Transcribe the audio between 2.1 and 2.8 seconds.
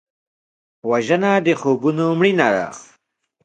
مړینه ده